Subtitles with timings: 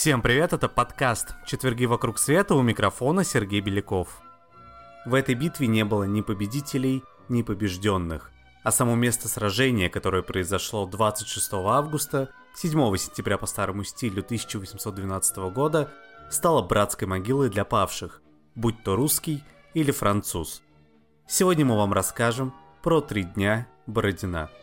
[0.00, 4.22] Всем привет, это подкаст «Четверги вокруг света» у микрофона Сергей Беляков.
[5.04, 8.30] В этой битве не было ни победителей, ни побежденных,
[8.64, 15.92] а само место сражения, которое произошло 26 августа, 7 сентября по старому стилю 1812 года,
[16.30, 18.22] стало братской могилой для павших,
[18.54, 20.62] будь то русский или француз.
[21.28, 24.48] Сегодня мы вам расскажем про три дня Бородина–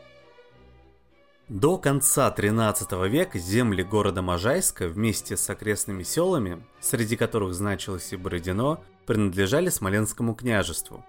[1.50, 8.18] до конца 13 века земли города Можайска вместе с окрестными селами, среди которых значилось и
[8.18, 11.06] Бородино, принадлежали Смоленскому княжеству.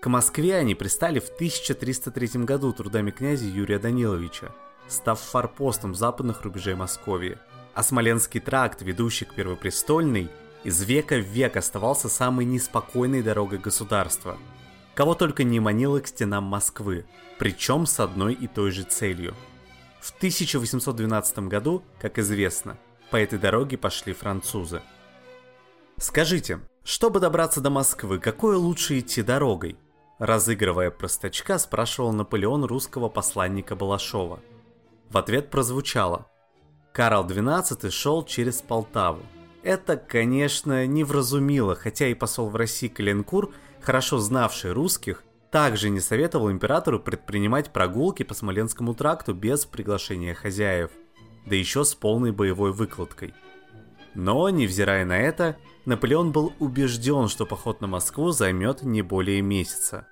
[0.00, 4.52] К Москве они пристали в 1303 году трудами князя Юрия Даниловича,
[4.88, 7.38] став форпостом западных рубежей Московии.
[7.74, 10.30] А Смоленский тракт, ведущий к Первопрестольной,
[10.62, 14.38] из века в век оставался самой неспокойной дорогой государства.
[14.94, 17.04] Кого только не манило к стенам Москвы,
[17.38, 19.34] причем с одной и той же целью–
[20.04, 22.76] в 1812 году, как известно,
[23.10, 24.82] по этой дороге пошли французы.
[25.96, 29.78] Скажите, чтобы добраться до Москвы, какой лучше идти дорогой?
[30.18, 34.40] Разыгрывая простачка, спрашивал Наполеон русского посланника Балашова.
[35.08, 36.26] В ответ прозвучало
[36.92, 39.22] «Карл XII шел через Полтаву».
[39.62, 45.23] Это, конечно, не вразумило, хотя и посол в России Каленкур, хорошо знавший русских,
[45.54, 50.90] также не советовал императору предпринимать прогулки по Смоленскому тракту без приглашения хозяев,
[51.46, 53.34] да еще с полной боевой выкладкой.
[54.16, 60.08] Но, невзирая на это, Наполеон был убежден, что поход на Москву займет не более месяца.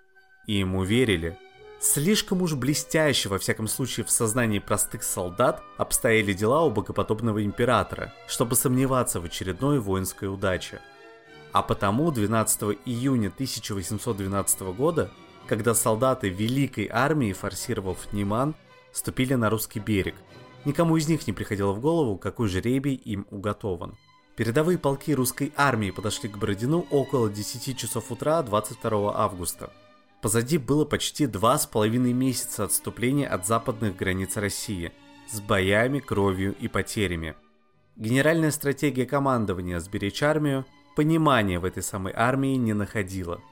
[0.47, 1.37] И ему верили.
[1.81, 8.15] Слишком уж блестяще, во всяком случае в сознании простых солдат, обстояли дела у богоподобного императора,
[8.29, 10.81] чтобы сомневаться в очередной воинской удаче.
[11.51, 15.11] А потому 12 июня 1812 года
[15.53, 18.55] когда солдаты Великой Армии, форсировав Неман,
[18.91, 20.15] ступили на русский берег.
[20.65, 23.95] Никому из них не приходило в голову, какой жребий им уготован.
[24.35, 29.71] Передовые полки русской армии подошли к Бородину около 10 часов утра 22 августа.
[30.23, 34.91] Позади было почти два с половиной месяца отступления от западных границ России,
[35.31, 37.35] с боями, кровью и потерями.
[37.97, 40.65] Генеральная стратегия командования «Сберечь армию»
[40.97, 43.43] понимания в этой самой армии не находила–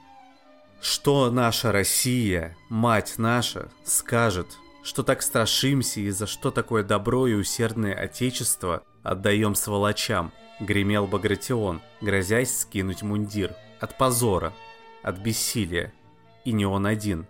[0.81, 7.35] что наша Россия, мать наша, скажет, что так страшимся и за что такое добро и
[7.35, 13.55] усердное отечество отдаем сволочам, гремел Багратион, грозясь скинуть мундир.
[13.79, 14.53] От позора,
[15.01, 15.91] от бессилия.
[16.45, 17.25] И не он один.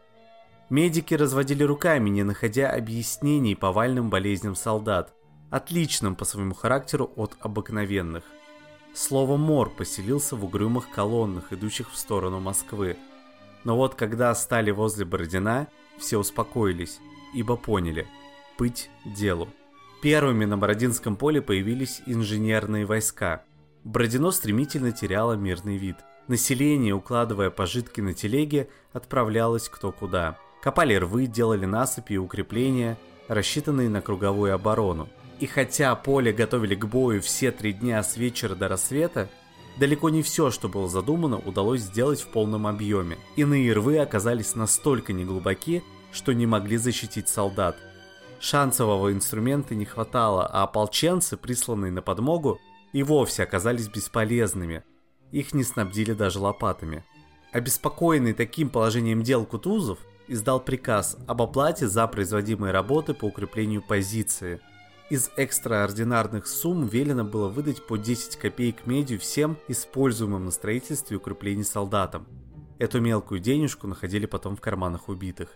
[0.69, 5.13] Медики разводили руками, не находя объяснений повальным болезням солдат,
[5.49, 8.23] отличным по своему характеру от обыкновенных.
[8.93, 12.97] Слово «мор» поселился в угрюмых колоннах, идущих в сторону Москвы–
[13.63, 15.67] но вот когда стали возле Бородина,
[15.97, 16.99] все успокоились,
[17.33, 18.07] ибо поняли–
[18.61, 19.49] быть делу.
[20.03, 23.43] Первыми на Бородинском поле появились инженерные войска.
[23.83, 25.95] Бородино стремительно теряло мирный вид.
[26.27, 30.37] Население, укладывая пожитки на телеге, отправлялось кто куда.
[30.61, 35.09] Копали рвы, делали насыпи и укрепления, рассчитанные на круговую оборону.
[35.39, 39.27] И хотя поле готовили к бою все три дня с вечера до рассвета,
[39.77, 43.17] Далеко не все, что было задумано, удалось сделать в полном объеме.
[43.35, 47.77] Иные рвы оказались настолько неглубоки, что не могли защитить солдат.
[48.39, 52.59] Шансового инструмента не хватало, а ополченцы, присланные на подмогу,
[52.91, 54.83] и вовсе оказались бесполезными.
[55.31, 57.05] Их не снабдили даже лопатами.
[57.53, 64.59] Обеспокоенный таким положением дел Кутузов издал приказ об оплате за производимые работы по укреплению позиции–
[65.11, 71.65] из экстраординарных сумм велено было выдать по 10 копеек медью всем используемым на строительстве укреплений
[71.65, 72.25] солдатам.
[72.79, 75.49] Эту мелкую денежку находили потом в карманах убитых.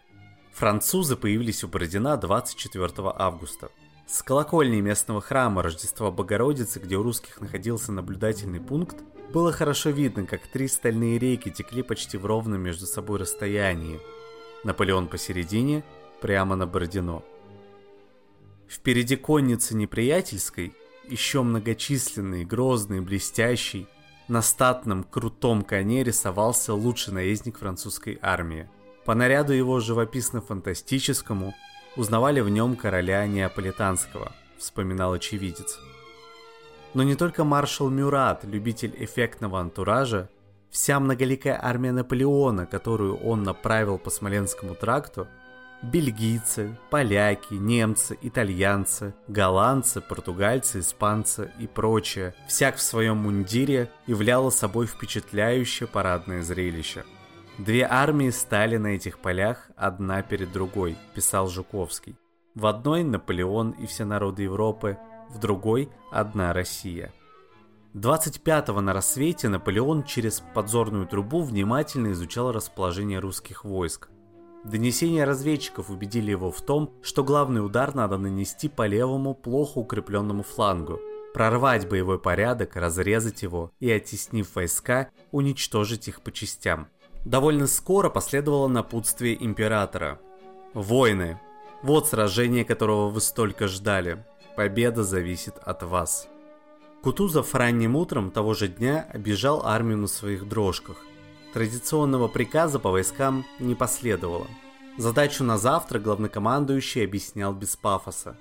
[0.53, 3.69] Французы появились у Бородина 24 августа.
[4.05, 8.97] С колокольни местного храма Рождества Богородицы, где у русских находился наблюдательный пункт,
[9.31, 14.01] было хорошо видно, как три стальные реки текли почти в ровном между собой расстоянии.
[14.65, 15.85] Наполеон посередине,
[16.19, 17.23] прямо на Бородино–
[18.67, 20.73] Впереди конницы неприятельской,
[21.07, 23.87] еще многочисленный, грозный, блестящий,
[24.27, 28.67] на статном, крутом коне рисовался лучший наездник французской армии.
[29.05, 31.53] По наряду его живописно-фантастическому
[31.95, 35.79] узнавали в нем короля Неаполитанского, вспоминал очевидец.
[36.95, 40.27] Но не только маршал Мюрат, любитель эффектного антуража,
[40.71, 45.27] вся многоликая армия Наполеона, которую он направил по Смоленскому тракту–
[45.81, 54.87] бельгийцы, поляки, немцы, итальянцы, голландцы, португальцы, испанцы и прочее, всяк в своем мундире являло собой
[54.87, 57.05] впечатляющее парадное зрелище.
[57.57, 62.17] Две армии стали на этих полях одна перед другой, писал Жуковский.
[62.53, 64.97] В одной Наполеон и все народы Европы,
[65.29, 67.13] в другой– одна Россия.
[67.93, 74.09] 25-го на рассвете Наполеон через подзорную трубу внимательно изучал расположение русских войск.
[74.65, 80.41] Донесения разведчиков убедили его в том, что главный удар надо нанести по левому, плохо укрепленному
[80.41, 80.99] флангу,
[81.35, 86.87] прорвать боевой порядок, разрезать его и, оттеснив войска, уничтожить их по частям.
[87.25, 90.19] Довольно скоро последовало напутствие императора.
[90.73, 91.39] «Войны!
[91.83, 94.25] Вот сражение, которого вы столько ждали.
[94.55, 96.27] Победа зависит от вас».
[97.03, 100.97] Кутузов ранним утром того же дня обижал армию на своих дрожках–
[101.55, 104.45] Традиционного приказа по войскам не последовало.
[104.97, 108.35] Задачу на завтра главнокомандующий объяснял без пафоса.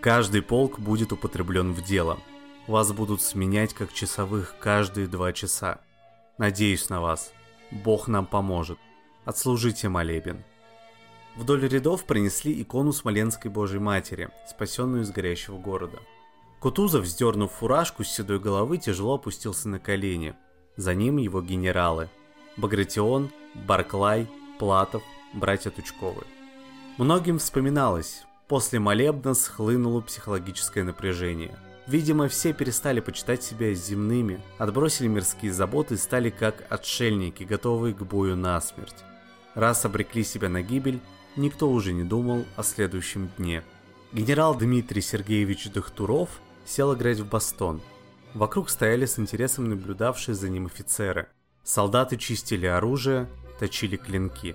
[0.00, 2.18] Каждый полк будет употреблен в дело.
[2.66, 5.82] Вас будут сменять как часовых каждые два часа.
[6.38, 7.30] Надеюсь на вас.
[7.70, 8.78] Бог нам поможет.
[9.26, 10.42] Отслужите молебен.
[11.36, 15.98] Вдоль рядов принесли икону Смоленской Божьей Матери, спасенную из горящего города.
[16.60, 20.34] Кутузов, сдернув фуражку с седой головы, тяжело опустился на колени.
[20.78, 22.08] За ним его генералы–
[22.56, 24.26] Багратион, Барклай,
[24.58, 25.02] Платов,
[25.34, 26.22] братья Тучковы.
[26.96, 31.54] Многим вспоминалось, после молебна схлынуло психологическое напряжение.
[31.86, 38.02] Видимо, все перестали почитать себя земными, отбросили мирские заботы и стали как отшельники, готовые к
[38.02, 39.04] бою насмерть.
[39.54, 41.00] Раз обрекли себя на гибель,
[41.36, 43.62] никто уже не думал о следующем дне.
[44.12, 47.82] Генерал Дмитрий Сергеевич Дохтуров сел играть в бастон.
[48.34, 51.28] Вокруг стояли с интересом наблюдавшие за ним офицеры.
[51.66, 53.28] Солдаты чистили оружие,
[53.58, 54.54] точили клинки.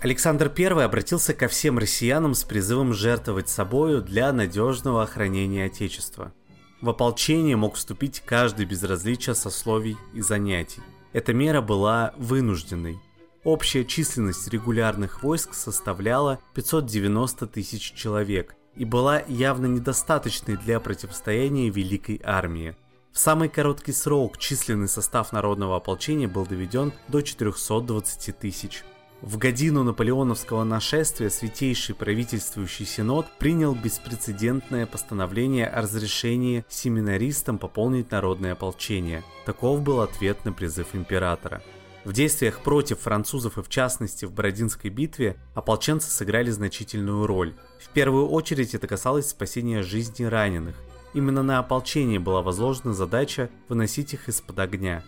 [0.00, 6.32] Александр I обратился ко всем россиянам с призывом жертвовать собою для надежного охранения Отечества.
[6.80, 10.80] В ополчение мог вступить каждый без различия сословий и занятий.
[11.12, 13.00] Эта мера была вынужденной.
[13.42, 22.20] Общая численность регулярных войск составляла 590 тысяч человек и была явно недостаточной для противостояния Великой
[22.24, 22.76] Армии.
[23.12, 28.84] В самый короткий срок численный состав народного ополчения был доведен до 420 тысяч.
[29.20, 38.52] В годину наполеоновского нашествия Святейший правительствующий синод принял беспрецедентное постановление о разрешении семинаристам пополнить народное
[38.52, 39.22] ополчение.
[39.44, 41.62] Таков был ответ на призыв императора.
[42.04, 47.54] В действиях против французов и в частности в Бородинской битве ополченцы сыграли значительную роль.
[47.78, 50.76] В первую очередь это касалось спасения жизни раненых.
[51.14, 55.02] Именно на ополчение была возложена задача выносить их из-под огня.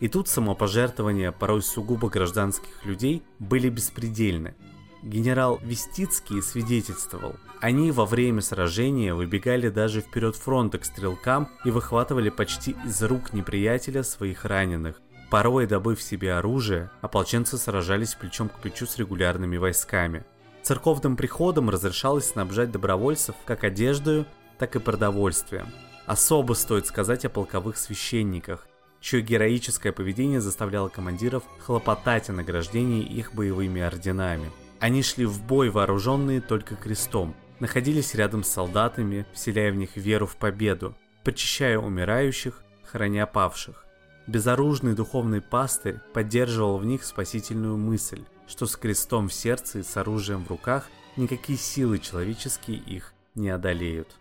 [0.00, 4.54] И тут самопожертвования порой сугубо гражданских людей были беспредельны.
[5.02, 12.30] Генерал Вестицкий свидетельствовал, они во время сражения выбегали даже вперед фронта к стрелкам и выхватывали
[12.30, 15.00] почти из рук неприятеля своих раненых.
[15.30, 20.24] Порой, добыв себе оружие, ополченцы сражались плечом к плечу с регулярными войсками.
[20.62, 24.26] Церковным приходом разрешалось снабжать добровольцев как одеждою,
[24.58, 25.68] так и продовольствием.
[26.06, 28.66] Особо стоит сказать о полковых священниках,
[29.00, 34.50] чье героическое поведение заставляло командиров хлопотать о награждении их боевыми орденами.
[34.80, 40.26] Они шли в бой вооруженные только крестом, находились рядом с солдатами, вселяя в них веру
[40.26, 40.94] в победу,
[41.24, 43.84] почищая умирающих, храня павших.
[44.26, 49.96] Безоружный духовный пастырь поддерживал в них спасительную мысль, что с крестом в сердце и с
[49.96, 54.16] оружием в руках никакие силы человеческие их не одолеют.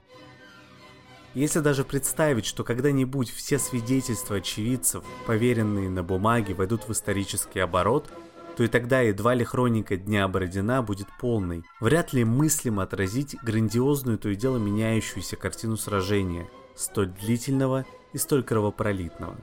[1.37, 8.09] Если даже представить, что когда-нибудь все свидетельства очевидцев, поверенные на бумаге, войдут в исторический оборот,
[8.55, 11.63] то и тогда едва ли хроника Дня Бородина будет полной.
[11.79, 18.43] Вряд ли мыслимо отразить грандиозную, то и дело меняющуюся картину сражения, столь длительного и столь
[18.43, 19.37] кровопролитного.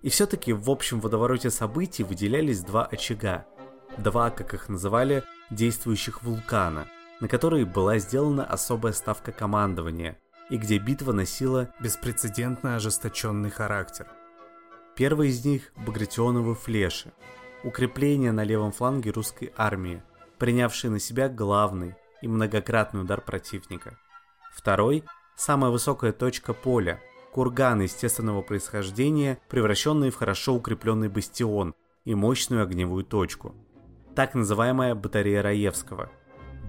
[0.00, 3.44] И все-таки в общем водовороте событий выделялись два очага.
[3.98, 6.86] Два, как их называли, действующих вулкана,
[7.20, 10.16] на которые была сделана особая ставка командования–
[10.50, 14.06] и где битва носила беспрецедентно ожесточенный характер.
[14.96, 17.12] Первый из них– Багратионовы флеши,
[17.62, 20.02] укрепление на левом фланге русской армии,
[20.38, 23.98] принявшие на себя главный и многократный удар противника.
[24.52, 25.04] Второй–
[25.36, 27.00] самая высокая точка поля,
[27.32, 31.74] курган естественного происхождения, превращенный в хорошо укрепленный бастион
[32.04, 33.54] и мощную огневую точку.
[34.16, 36.10] Так называемая батарея Раевского–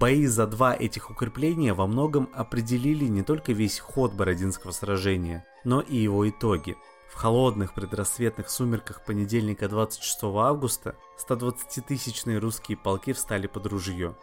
[0.00, 5.82] Бои за два этих укрепления во многом определили не только весь ход Бородинского сражения, но
[5.82, 6.78] и его итоги.
[7.10, 10.96] В холодных предрассветных сумерках понедельника 26 августа
[11.28, 14.16] 120-тысячные русские полки встали под ружье.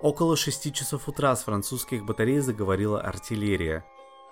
[0.00, 3.84] Около 6 часов утра с французских батарей заговорила артиллерия.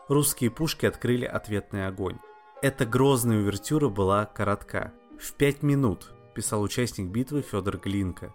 [0.06, 2.20] Русские пушки открыли ответный огонь.
[2.62, 4.92] Эта грозная увертюра была коротка.
[5.18, 8.32] В 5 минут, писал участник битвы Федор Глинка.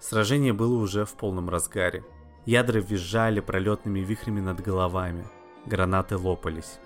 [0.00, 2.04] Сражение было уже в полном разгаре.
[2.44, 5.24] Ядра визжали пролетными вихрями над головами.
[5.66, 6.78] гранаты лопались.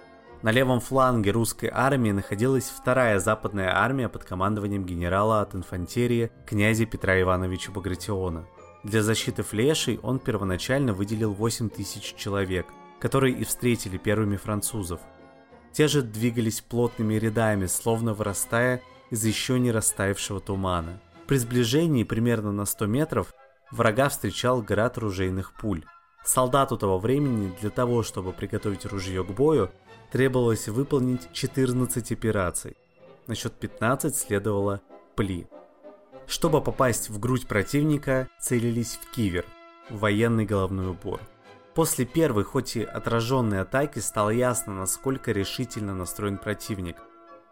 [0.43, 6.87] На левом фланге русской армии находилась вторая западная армия под командованием генерала от инфантерии князя
[6.87, 8.47] Петра Ивановича Багратиона.
[8.83, 12.67] Для защиты флешей он первоначально выделил 8 тысяч человек,
[13.01, 15.01] которые и встретили первыми французов.
[15.73, 21.03] Те же двигались плотными рядами, словно вырастая из еще не растаявшего тумана.
[21.31, 23.33] При сближении примерно на 100 метров
[23.71, 25.85] врага встречал град ружейных пуль.
[26.25, 29.71] Солдату того времени для того, чтобы приготовить ружье к бою,
[30.11, 32.77] требовалось выполнить 14 операций.
[33.29, 34.81] На счет 15 следовало
[35.15, 35.47] пли.
[36.27, 39.45] Чтобы попасть в грудь противника, целились в кивер,
[39.89, 41.21] военный головной убор.
[41.77, 46.97] После первой, хоть и отраженной атаки, стало ясно, насколько решительно настроен противник.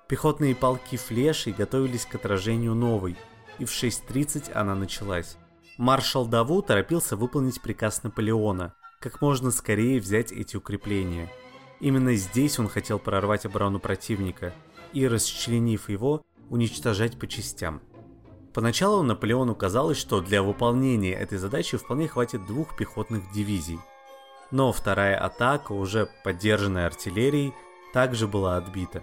[0.08, 3.16] Пехотные полки флешей готовились к отражению новой,
[3.58, 5.36] и в 6.30 она началась.
[5.76, 11.30] Маршал Даву торопился выполнить приказ Наполеона, как можно скорее взять эти укрепления–
[11.80, 14.52] Именно здесь он хотел прорвать оборону противника
[14.92, 17.80] и, расчленив его, уничтожать по частям.
[18.52, 23.78] Поначалу Наполеону казалось, что для выполнения этой задачи вполне хватит двух пехотных дивизий.
[24.50, 27.54] Но вторая атака, уже поддержанная артиллерией,
[27.92, 29.02] также была отбита.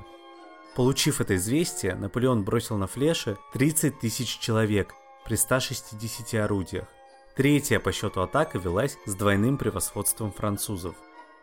[0.76, 6.88] Получив это известие, Наполеон бросил на флеши 30 тысяч человек при 160 орудиях.
[7.36, 10.96] Третья по счету атака велась с двойным превосходством французов.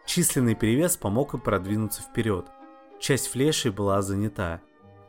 [0.05, 2.47] Численный перевес помог им продвинуться вперед.
[3.01, 4.61] Часть флешей была занята.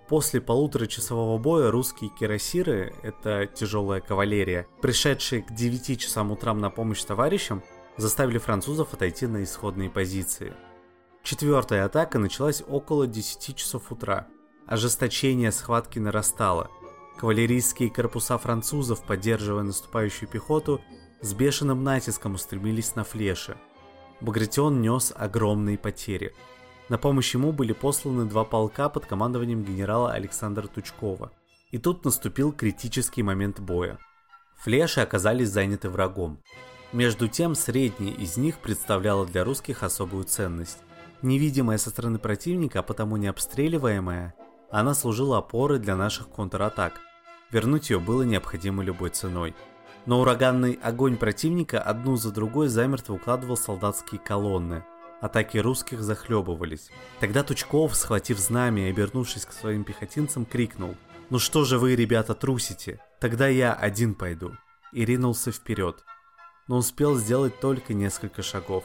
[0.08, 7.04] После полуторачасового боя русские кирасиры, это тяжелая кавалерия, пришедшие к 9 часам утрам на помощь
[7.04, 7.62] товарищам,
[7.98, 10.54] заставили французов отойти на исходные позиции.
[11.24, 14.28] Четвертая атака началась около 10 часов утра.
[14.68, 16.70] Ожесточение схватки нарастало.
[17.18, 20.82] Кавалерийские корпуса французов, поддерживая наступающую пехоту,
[21.22, 23.58] с бешеным натиском устремились на флеши–
[24.24, 26.34] Багратион нес огромные потери.
[26.88, 31.34] На помощь ему были посланы два полка под командованием генерала Александра Тучкова.
[31.72, 34.00] И тут наступил критический момент боя.
[34.60, 36.40] Флеши оказались заняты врагом.
[36.94, 40.80] Между тем, средняя из них представляла для русских особую ценность.
[41.24, 44.36] Невидимая со стороны противника, а потому не обстреливаемая,
[44.70, 47.00] она служила опорой для наших контратак.
[47.50, 49.56] Вернуть ее было необходимо любой ценой–
[50.06, 54.84] но ураганный огонь противника одну за другой замертво укладывал солдатские колонны.
[55.22, 56.90] Атаки русских захлебывались.
[57.22, 60.96] Тогда Тучков, схватив знамя и обернувшись к своим пехотинцам, крикнул
[61.30, 63.00] «Ну что же вы, ребята, трусите?
[63.22, 64.52] Тогда я один пойду».
[64.92, 66.04] И ринулся вперед.
[66.68, 68.84] Но успел сделать только несколько шагов.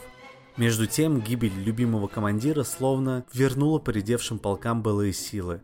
[0.58, 5.62] Между тем, гибель любимого командира словно вернула поредевшим полкам былые силы.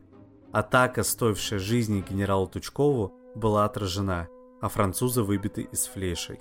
[0.53, 4.29] Атака, стоившая жизни генералу Тучкову, была отражена–
[4.65, 6.41] а французы выбиты из флешей.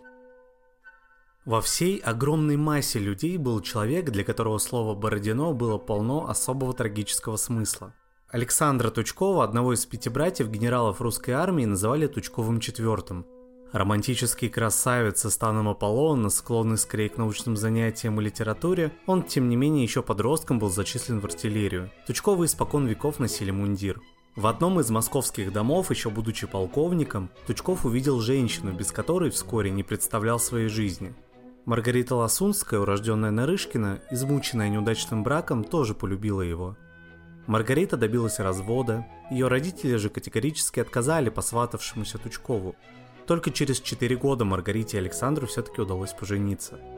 [1.43, 7.35] Во всей огромной массе людей был человек, для которого слово «Бородино» было полно особого трагического
[7.35, 7.93] смысла.
[8.29, 13.25] Александра Тучкова, одного из пяти братьев генералов русской армии, называли Тучковым четвертым.
[13.73, 19.55] Романтический красавец со станом Аполлона, склонный скорее к научным занятиям и литературе, он, тем не
[19.55, 21.89] менее, еще подростком был зачислен в артиллерию.
[22.05, 23.99] Тучковы испокон веков носили мундир.
[24.35, 29.81] В одном из московских домов, еще будучи полковником, Тучков увидел женщину, без которой вскоре не
[29.81, 31.15] представлял своей жизни.
[31.65, 36.77] Маргарита Ласунская, урожденная Нарышкина, измученная неудачным браком, тоже полюбила его.
[37.47, 42.75] Маргарита добилась развода, ее родители же категорически отказали посватавшемуся Тучкову.
[43.27, 46.79] Только через 4 года Маргарите и Александру все-таки удалось пожениться–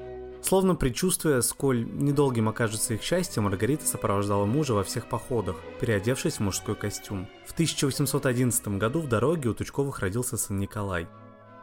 [0.46, 6.42] Словно предчувствуя, сколь недолгим окажется их счастье, Маргарита сопровождала мужа во всех походах, переодевшись в
[6.42, 7.28] мужской костюм.
[7.48, 11.08] В 1811 году в дороге у Тучковых родился сын Николай.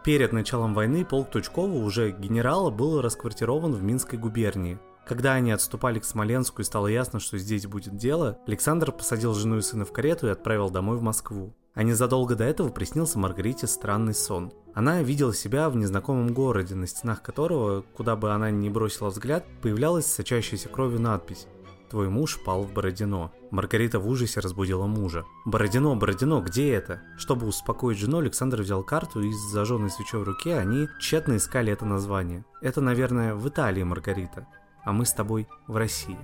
[0.05, 4.81] Перед началом войны полк Тучкова, уже генерала, был расквартирован в Минской губернии.
[5.07, 9.59] Когда они отступали к Смоленску и стало ясно, что здесь будет дело, Александр посадил жену
[9.59, 11.55] и сына в карету и отправил домой в Москву.
[11.75, 14.53] А незадолго до этого приснился Маргарите странный сон.
[14.75, 19.45] Она видела себя в незнакомом городе, на стенах которого, куда бы она ни бросила взгляд,
[19.63, 21.47] появлялась сочащаяся кровью надпись
[21.91, 23.33] «Твой муж пал в Бородино».
[23.51, 25.27] Маргарита в ужасе разбудила мужа.
[25.45, 30.25] «Бородино, Бородино, где это?» Чтобы успокоить жену, Александр взял карту и с зажженной свечой в
[30.25, 32.47] руке они тщетно искали это название.
[32.63, 34.47] Это, наверное, в Италии, Маргарита.
[34.85, 36.19] А мы с тобой в России.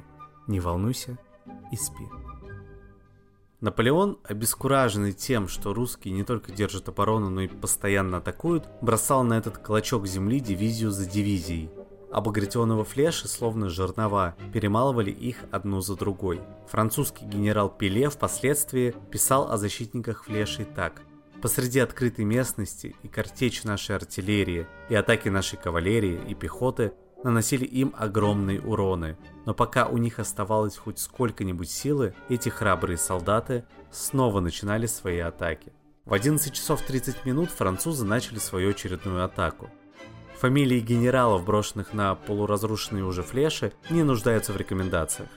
[0.46, 1.18] Не волнуйся
[1.70, 2.27] и спи.
[3.60, 9.34] Наполеон, обескураженный тем, что русские не только держат оборону, но и постоянно атакуют, бросал на
[9.34, 11.68] этот клочок земли дивизию за дивизией.
[12.12, 16.40] Багратионовы флеши, словно жернова, перемалывали их одну за другой.
[16.68, 21.02] Французский генерал Пеле впоследствии писал о защитниках флешей так.
[21.42, 26.92] Посреди открытой местности и картечь нашей артиллерии, и атаки нашей кавалерии и пехоты
[27.24, 29.16] наносили им огромные уроны.
[29.46, 35.72] Но пока у них оставалось хоть сколько-нибудь силы, эти храбрые солдаты снова начинали свои атаки.
[36.04, 39.70] В 11 часов 30 минут французы начали свою очередную атаку.
[40.38, 45.28] Фамилии генералов, брошенных на полуразрушенные уже флеши, не нуждаются в рекомендациях.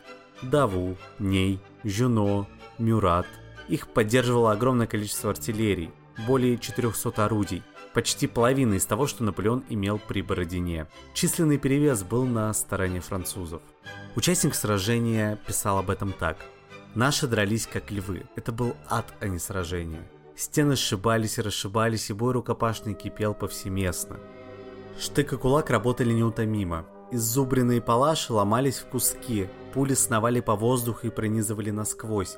[0.41, 2.47] Даву, Ней, Жюно,
[2.77, 3.25] Мюрат.
[3.67, 5.91] Их поддерживало огромное количество артиллерии,
[6.27, 10.87] более 400 орудий, почти половина из того, что Наполеон имел при Бородине.
[11.13, 13.61] Численный перевес был на стороне французов.
[14.15, 16.37] Участник сражения писал об этом так.
[16.95, 18.23] «Наши дрались как львы.
[18.35, 20.03] Это был ад, а не сражение.
[20.35, 24.19] Стены сшибались и расшибались, и бой рукопашный кипел повсеместно.
[24.99, 26.85] Штык и кулак работали неутомимо.
[27.11, 32.37] Иззубренные палаши ломались в куски, пули сновали по воздуху и пронизывали насквозь.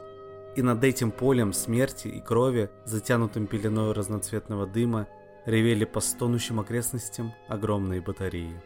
[0.55, 5.07] И над этим полем смерти и крови, затянутым пеленой разноцветного дыма,
[5.45, 8.61] ревели по стонущим окрестностям огромные батареи.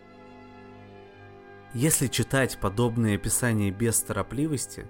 [1.73, 4.87] Если читать подобные описания без торопливости,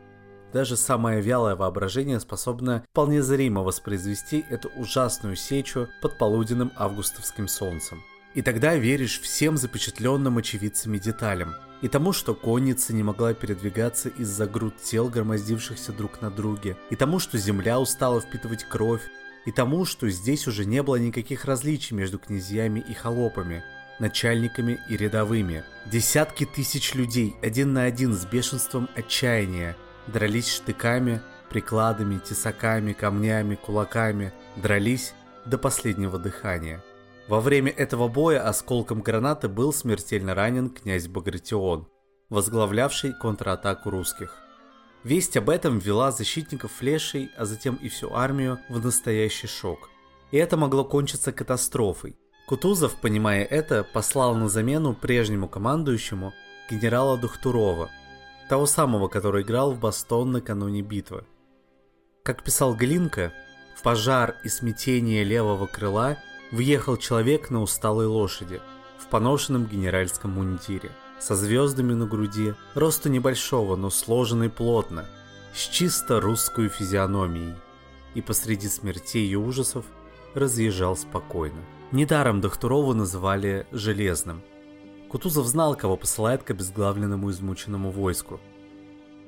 [0.54, 8.02] даже самое вялое воображение способно вполне зримо воспроизвести эту ужасную сечу под полуденным августовским солнцем–
[8.38, 11.56] и тогда веришь всем запечатленным очевидцами деталям.
[11.82, 16.78] И тому, что конница не могла передвигаться из-за груд тел, громоздившихся друг на друге.
[16.92, 19.02] И тому, что земля устала впитывать кровь.
[19.48, 23.64] И тому, что здесь уже не было никаких различий между князьями и холопами,
[23.98, 25.64] начальниками и рядовыми.
[25.90, 34.34] Десятки тысяч людей, один на один с бешенством отчаяния, дрались штыками, прикладами, тесаками, камнями, кулаками,
[34.58, 35.14] дрались
[35.46, 36.84] до последнего дыхания.
[37.30, 41.88] Во время этого боя осколком гранаты был смертельно ранен князь Багратион,
[42.28, 44.47] возглавлявший контратаку русских.
[45.08, 49.90] Весть об этом ввела защитников флешей, а затем и всю армию в настоящий шок.
[50.32, 52.18] И это могло кончиться катастрофой.
[52.46, 56.34] Кутузов, понимая это, послал на замену прежнему командующему
[56.70, 57.90] генерала Духтурова,
[58.50, 61.24] того самого, который играл в Бастон накануне битвы.
[62.24, 63.32] Как писал Глинка,
[63.78, 66.18] в пожар и смятение левого крыла
[66.52, 68.60] въехал человек на усталой лошади,
[68.98, 75.06] в поношенном генеральском мундире, со звездами на груди, росту небольшого, но сложенный плотно,
[75.54, 77.56] с чисто русской физиономией,
[78.16, 79.86] и посреди смертей и ужасов
[80.34, 81.60] разъезжал спокойно.
[81.92, 84.42] Недаром Дохтурова называли «железным».
[85.10, 88.40] Кутузов знал, кого посылает к обезглавленному измученному войску.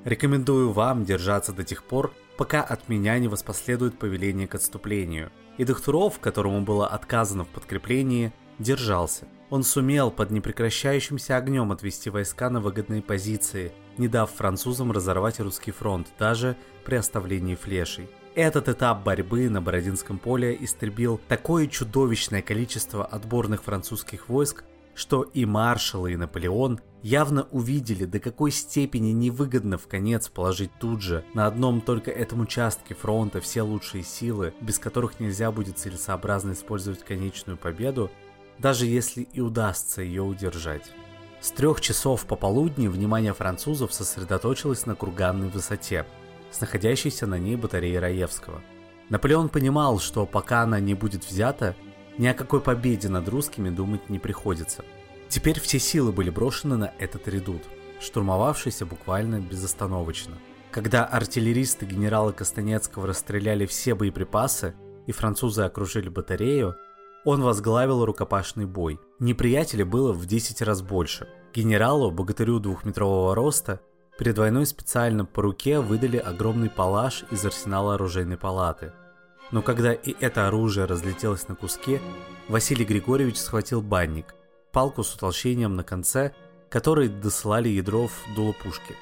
[0.04, 5.64] Рекомендую вам держаться до тех пор, пока от меня не воспоследует повеление к отступлению– и
[5.64, 9.26] Дохтуров, которому было отказано в подкреплении, держался.
[9.50, 15.72] Он сумел под непрекращающимся огнем отвести войска на выгодные позиции, не дав французам разорвать русский
[15.72, 18.08] фронт даже при оставлении флешей.
[18.36, 25.44] Этот этап борьбы на Бородинском поле истребил такое чудовищное количество отборных французских войск, что и
[25.44, 31.46] маршалы, и Наполеон явно увидели, до какой степени невыгодно в конец положить тут же на
[31.46, 37.56] одном только этом участке фронта все лучшие силы, без которых нельзя будет целесообразно использовать конечную
[37.56, 38.10] победу,
[38.60, 40.92] даже если и удастся ее удержать.
[41.40, 46.06] С трех часов пополудни внимание французов сосредоточилось на курганной высоте,
[46.50, 48.60] с находящейся на ней батареей Раевского.
[49.08, 51.74] Наполеон понимал, что пока она не будет взята,
[52.18, 54.84] ни о какой победе над русскими думать не приходится–
[55.30, 57.62] Теперь все силы были брошены на этот редут,
[58.00, 60.36] штурмовавшийся буквально безостановочно.
[60.72, 64.74] Когда артиллеристы генерала Костанецкого расстреляли все боеприпасы
[65.06, 66.74] и французы окружили батарею,
[67.24, 69.00] он возглавил рукопашный бой.
[69.18, 71.28] Неприятеля было в 10 раз больше.
[71.54, 73.80] Генералу, богатырю двухметрового роста,
[74.18, 78.92] перед войной специально по руке выдали огромный палаш из арсенала оружейной палаты.
[79.50, 82.00] Но когда и это оружие разлетелось на куски,
[82.48, 84.34] Василий Григорьевич схватил банник
[84.72, 86.32] палку с утолщением на конце,
[86.68, 88.94] которой досылали ядро в дуло пушки.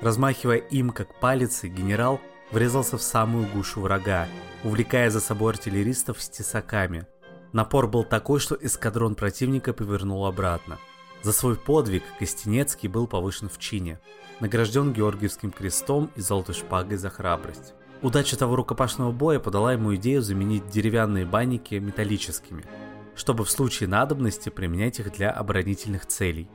[0.00, 4.26] Размахивая им как палицей, генерал врезался в самую гушу врага,
[4.64, 7.06] увлекая за собой артиллеристов с тесаками.
[7.52, 10.78] Напор был такой, что эскадрон противника повернул обратно.
[11.22, 14.00] За свой подвиг Костенецкий был повышен в чине,
[14.40, 17.74] награжден Георгиевским крестом и золотой шпагой за храбрость.
[18.02, 22.64] Удача того рукопашного боя подала ему идею заменить деревянные банники металлическими–
[23.20, 26.48] чтобы в случае надобности применять их для оборонительных целей.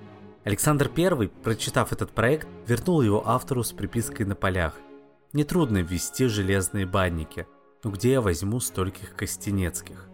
[0.44, 4.74] Александр I, прочитав этот проект, вернул его автору с припиской на полях.
[5.32, 7.46] Нетрудно ввести железные банники,
[7.84, 10.10] но где я возьму стольких костенецких?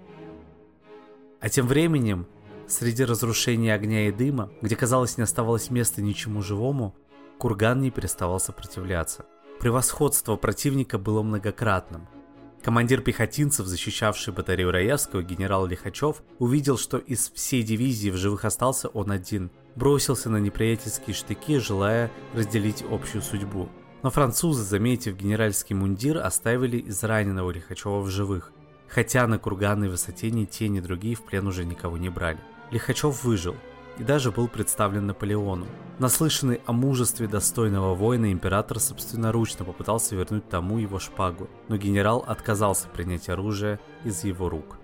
[1.42, 2.28] А тем временем,
[2.68, 6.96] среди разрушения огня и дыма, где, казалось, не оставалось места ничему живому,
[7.38, 9.26] курган не переставал сопротивляться.
[9.60, 12.08] Превосходство противника было многократным–
[12.64, 18.88] Командир пехотинцев, защищавший батарею Раевского, генерал Лихачев, увидел, что из всей дивизии в живых остался
[18.90, 19.50] он один.
[19.76, 23.68] бросился на неприятельские штыки, желая разделить общую судьбу.
[24.04, 28.52] Но французы, заметив генеральский мундир, оставили израненного Лихачева в живых,
[28.92, 32.40] хотя на курганной высоте ни те, ни другие в плен уже никого не брали.
[32.72, 33.56] Лихачев выжил
[33.98, 35.66] и даже был представлен Наполеону.
[36.00, 42.88] Наслышанный о мужестве достойного воина, император собственноручно попытался вернуть тому его шпагу, но генерал отказался
[42.88, 44.78] принять оружие из его рук.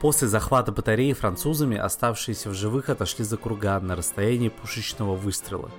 [0.00, 5.70] После захвата батареи французами оставшиеся в живых отошли за курган на расстоянии пушечного выстрела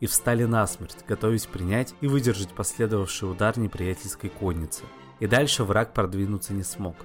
[0.00, 4.84] и встали насмерть, готовясь принять и выдержать последовавший удар неприятельской конницы.
[5.20, 6.96] И дальше враг продвинуться не смог.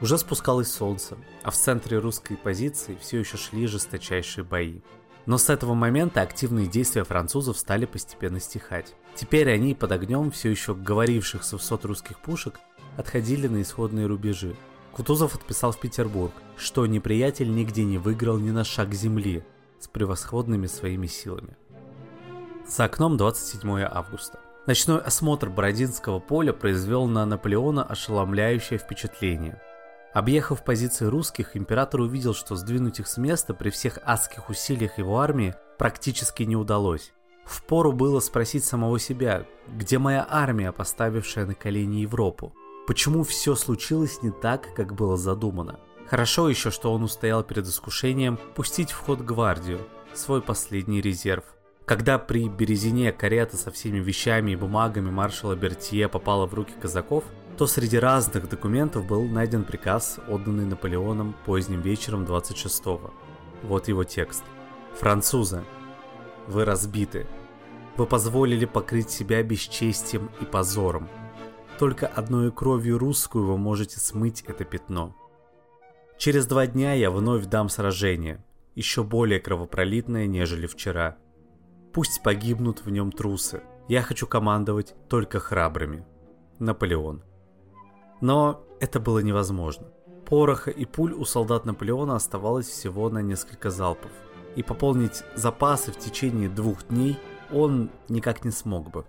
[0.00, 4.80] Уже спускалось солнце, а в центре русской позиции все еще шли жесточайшие бои.
[5.26, 8.94] Но с этого момента активные действия французов стали постепенно стихать.
[9.14, 12.60] Теперь они под огнем все еще говоривших с высот русских пушек
[12.96, 14.54] отходили на исходные рубежи.
[14.92, 19.44] Кутузов отписал в Петербург, что неприятель нигде не выиграл ни на шаг земли
[19.78, 21.56] с превосходными своими силами.
[22.66, 24.40] За окном 27 августа.
[24.68, 29.62] Ночной осмотр Бородинского поля произвел на Наполеона ошеломляющее впечатление.
[30.12, 35.20] Объехав позиции русских, император увидел, что сдвинуть их с места при всех адских усилиях его
[35.20, 37.14] армии практически не удалось.
[37.46, 42.52] Впору было спросить самого себя, где моя армия, поставившая на колени Европу?
[42.86, 45.80] Почему все случилось не так, как было задумано?
[46.08, 49.80] Хорошо еще, что он устоял перед искушением пустить в ход гвардию,
[50.12, 51.44] свой последний резерв–
[51.88, 57.24] когда при Березине карета со всеми вещами и бумагами маршала Бертье попала в руки казаков,
[57.56, 63.14] то среди разных документов был найден приказ, отданный Наполеоном поздним вечером 26-го.
[63.62, 64.44] Вот его текст.
[65.00, 65.64] «Французы,
[66.46, 67.26] вы разбиты.
[67.96, 71.08] Вы позволили покрыть себя бесчестием и позором.
[71.78, 75.16] Только одной кровью русскую вы можете смыть это пятно.
[76.18, 81.16] Через два дня я вновь дам сражение, еще более кровопролитное, нежели вчера.
[81.92, 83.62] Пусть погибнут в нем трусы.
[83.88, 86.06] Я хочу командовать только храбрыми.
[86.58, 87.22] Наполеон.
[88.20, 89.88] Но это было невозможно.
[90.26, 94.10] Пороха и пуль у солдат Наполеона оставалось всего на несколько залпов.
[94.56, 97.18] И пополнить запасы в течение двух дней
[97.50, 99.06] он никак не смог бы.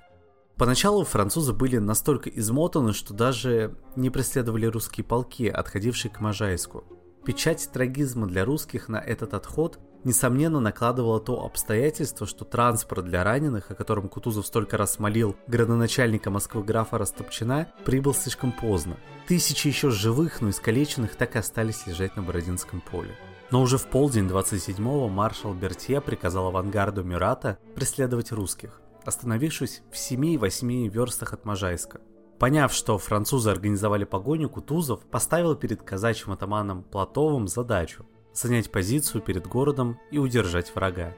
[0.56, 6.84] Поначалу французы были настолько измотаны, что даже не преследовали русские полки, отходившие к Можайску.
[7.26, 13.72] Печать трагизма для русских на этот отход несомненно накладывало то обстоятельство, что транспорт для раненых,
[13.72, 18.98] о котором Кутузов столько раз молил градоначальника Москвы графа Растопчина, прибыл слишком поздно.
[19.28, 23.16] Тысячи еще живых, но искалеченных так и остались лежать на Бородинском поле.
[23.52, 30.88] Но уже в полдень 27-го маршал Бертье приказал авангарду Мюрата преследовать русских, остановившись в 7-8
[30.88, 32.02] верстах от Можайска.
[32.38, 38.06] Поняв, что французы организовали погоню, Кутузов поставил перед казачьим атаманом Платовым задачу
[38.42, 41.14] занять позицию перед городом и удержать врага.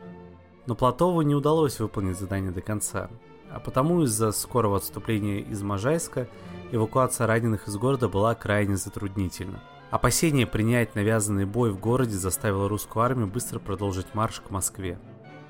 [0.65, 3.09] Но Платову не удалось выполнить задание до конца,
[3.51, 6.27] а потому из-за скорого отступления из Можайска
[6.71, 9.61] эвакуация раненых из города была крайне затруднительна.
[9.91, 14.97] Опасение принять навязанный бой в городе заставило русскую армию быстро продолжить марш к Москве.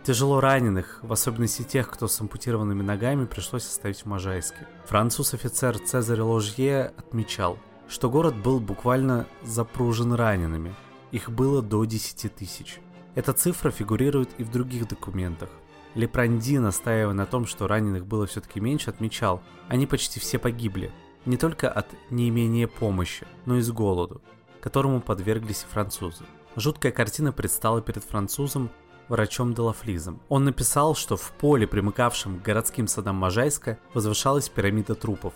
[0.04, 4.68] Тяжело раненых, в особенности тех, кто с ампутированными ногами, пришлось оставить в Можайске.
[4.88, 10.74] Француз-офицер Цезарь Ложье отмечал, что город был буквально запружен ранеными,
[11.12, 12.80] их было до 10 тысяч.
[13.16, 15.50] Эта цифра фигурирует и в других документах.
[15.96, 20.92] Лепранди, настаивая на том, что раненых было все-таки меньше, отмечал, они почти все погибли.
[21.26, 24.22] Не только от неимения помощи, но и с голоду,
[24.62, 26.24] которому подверглись французы.
[26.56, 28.70] Жуткая картина предстала перед французом
[29.10, 30.22] врачом Делафлизом.
[30.30, 35.34] Он написал, что в поле, примыкавшем к городским садам Можайска, возвышалась пирамида трупов,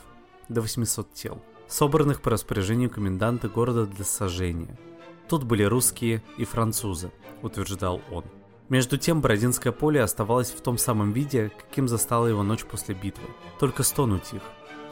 [0.48, 4.78] до 800 тел, собранных по распоряжению коменданта города для сожжения.
[5.28, 7.12] Тут были русские и французы,
[7.42, 8.26] утверждал он.
[8.70, 13.28] Между тем Бородинское поле оставалось в том самом виде, каким застала его ночь после битвы.
[13.60, 14.42] Только стон утих.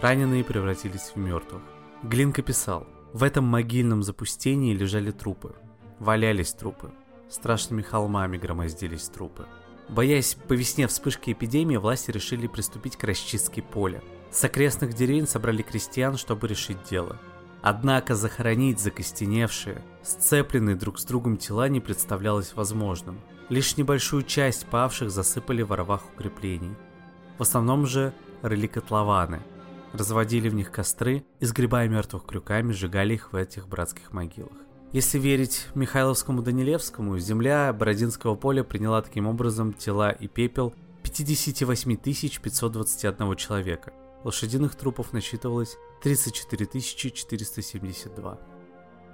[0.02, 1.62] Раненые превратились в мертвых.
[2.04, 5.56] Глинка писал, в этом могильном запустении лежали трупы.
[6.00, 6.91] Валялись трупы.
[7.30, 9.46] Страшными холмами громоздились трупы.
[9.89, 14.02] Боясь по весне вспышки эпидемии, власти решили приступить к расчистке поля.
[14.32, 17.19] С окрестных деревень собрали крестьян, чтобы решить дело–
[17.63, 23.21] Однако захоронить закостеневшие, сцепленные друг с другом тела не представлялось возможным.
[23.47, 26.76] Лишь небольшую часть павших засыпали в оровах укреплений.
[27.38, 29.41] В основном же рыли котлованы,
[29.93, 34.58] разводили в них костры и, сгребая мертвых крюками, сжигали их в этих братских могилах.
[34.91, 40.73] Если верить Михайловскому Данилевскому, земля Бородинского поля приняла таким образом тела и пепел
[41.04, 43.93] 58 521 человека.
[44.23, 48.39] Лошадиных трупов насчитывалось 34 472.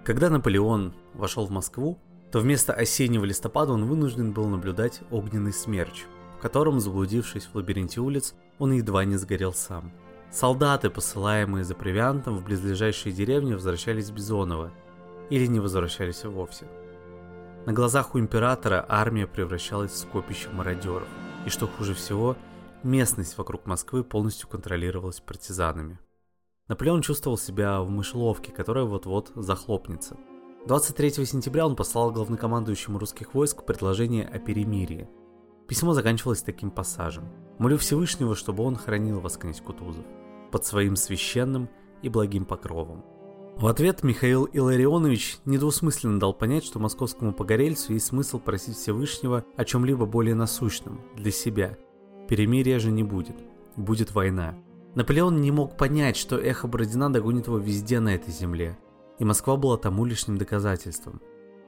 [0.06, 2.00] Когда Наполеон вошел в Москву,
[2.32, 6.06] то вместо осеннего листопада он вынужден был наблюдать огненный смерч,
[6.38, 9.92] в котором, заблудившись в лабиринте улиц, он едва не сгорел сам.
[10.32, 14.72] Солдаты, посылаемые за провиантом в близлежащие деревни, возвращались в Бизоново
[15.32, 16.68] или не возвращались вовсе.
[17.66, 21.08] На глазах у императора армия превращалась в скопище мародеров,
[21.46, 22.38] и что хуже всего,
[22.84, 26.00] местность вокруг Москвы полностью контролировалась партизанами.
[26.68, 30.18] Наполеон чувствовал себя в мышеловке, которая вот-вот захлопнется.
[30.68, 35.10] 23 сентября он послал главнокомандующему русских войск предложение о перемирии.
[35.68, 37.30] Письмо заканчивалось таким пассажем.
[37.58, 40.06] «Молю Всевышнего, чтобы он хранил вас, князь Кутузов,
[40.52, 41.70] под своим священным
[42.02, 43.04] и благим покровом».
[43.56, 49.66] В ответ Михаил Илларионович недвусмысленно дал понять, что московскому погорельцу есть смысл просить Всевышнего о
[49.66, 51.78] чем-либо более насущном, для себя.
[52.30, 53.36] Перемирия же не будет.
[53.76, 54.54] Будет война.
[54.94, 58.78] Наполеон не мог понять, что эхо Бородина догонит его везде на этой земле,
[59.18, 61.22] и Москва была тому лишним доказательством.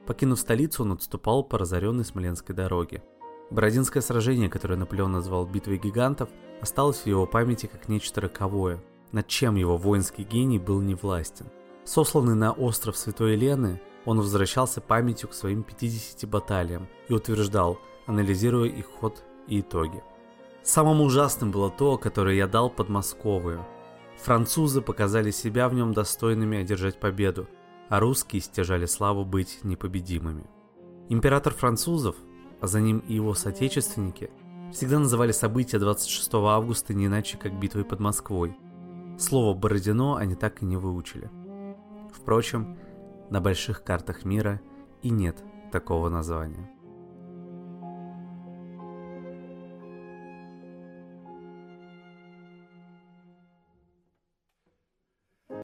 [0.06, 3.02] Покинув столицу, он отступал по разоренной Смоленской дороге.
[3.50, 6.28] Бородинское сражение, которое Наполеон назвал «битвой гигантов»,
[6.60, 11.46] осталось в его памяти как нечто роковое, над чем его воинский гений был невластен.
[11.84, 18.68] Сосланный на остров Святой Елены, он возвращался памятью к своим 50 баталиям и утверждал, анализируя
[18.68, 20.04] их ход и итоги.
[20.62, 23.64] Самым ужасным было то, которое я дал Подмосковую.
[24.22, 27.48] Французы показали себя в нем достойными одержать победу,
[27.88, 30.44] а русские стяжали славу быть непобедимыми.
[31.08, 32.14] Император французов,
[32.60, 34.30] а за ним и его соотечественники,
[34.72, 38.56] всегда называли события 26 августа не иначе, как битвой под Москвой.
[39.18, 41.30] Слово «Бородино» они так и не выучили.
[42.12, 42.78] Впрочем,
[43.30, 44.60] на больших картах мира
[45.02, 46.70] и нет такого названия.